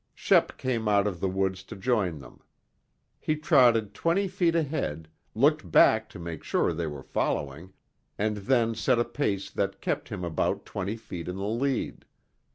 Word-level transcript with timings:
Shep 0.15 0.57
came 0.57 0.87
out 0.87 1.05
of 1.05 1.19
the 1.19 1.29
woods 1.29 1.61
to 1.65 1.75
join 1.75 2.17
them. 2.21 2.41
He 3.19 3.35
trotted 3.35 3.93
twenty 3.93 4.27
feet 4.27 4.55
ahead, 4.55 5.07
looked 5.35 5.69
back 5.69 6.09
to 6.09 6.17
make 6.17 6.43
sure 6.43 6.73
they 6.73 6.87
were 6.87 7.03
following, 7.03 7.73
and 8.17 8.37
then 8.37 8.73
set 8.73 8.97
a 8.97 9.05
pace 9.05 9.51
that 9.51 9.79
kept 9.79 10.09
him 10.09 10.23
about 10.23 10.65
twenty 10.65 10.97
feet 10.97 11.27
in 11.27 11.35
the 11.35 11.45
lead. 11.45 12.03